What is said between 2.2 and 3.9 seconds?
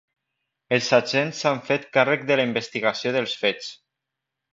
de la investigació dels fets.